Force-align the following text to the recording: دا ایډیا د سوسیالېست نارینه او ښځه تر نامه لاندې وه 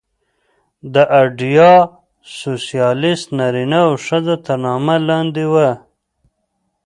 دا 0.93 1.03
ایډیا 1.19 1.71
د 1.85 1.87
سوسیالېست 2.39 3.27
نارینه 3.37 3.79
او 3.87 3.93
ښځه 4.05 4.35
تر 4.45 4.57
نامه 4.65 4.95
لاندې 5.07 5.45
وه 5.53 5.69